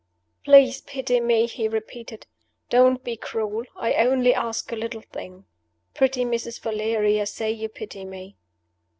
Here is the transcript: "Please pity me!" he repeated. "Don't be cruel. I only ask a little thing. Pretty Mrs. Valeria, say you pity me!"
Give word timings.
"Please 0.43 0.81
pity 0.81 1.19
me!" 1.19 1.45
he 1.45 1.67
repeated. 1.67 2.25
"Don't 2.71 3.03
be 3.03 3.15
cruel. 3.15 3.65
I 3.75 3.93
only 3.93 4.33
ask 4.33 4.71
a 4.71 4.75
little 4.75 5.01
thing. 5.13 5.45
Pretty 5.93 6.25
Mrs. 6.25 6.59
Valeria, 6.59 7.27
say 7.27 7.51
you 7.51 7.69
pity 7.69 8.03
me!" 8.03 8.35